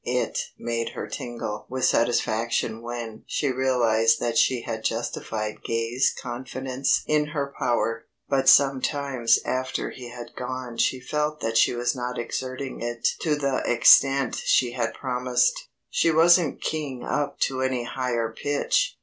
It 0.03 0.35
made 0.57 0.89
her 0.95 1.05
tingle 1.05 1.67
with 1.69 1.85
satisfaction 1.85 2.81
when 2.81 3.23
she 3.27 3.51
realized 3.51 4.19
that 4.19 4.35
she 4.35 4.61
had 4.63 4.83
justified 4.83 5.63
Gay's 5.63 6.11
confidence 6.19 7.03
in 7.05 7.27
her 7.27 7.53
power, 7.59 8.07
but 8.27 8.49
sometimes 8.49 9.37
after 9.45 9.91
he 9.91 10.09
had 10.09 10.35
gone 10.35 10.77
she 10.79 10.99
felt 10.99 11.39
that 11.41 11.55
she 11.55 11.75
was 11.75 11.95
not 11.95 12.17
exerting 12.17 12.81
it 12.81 13.09
to 13.19 13.35
the 13.35 13.61
extent 13.63 14.37
she 14.43 14.71
had 14.71 14.95
promised. 14.95 15.67
She 15.91 16.09
wasn't 16.09 16.61
"keying 16.63 17.01
him 17.01 17.05
up 17.07 17.37
to 17.41 17.61
any 17.61 17.83
higher 17.83 18.33
pitch." 18.33 18.97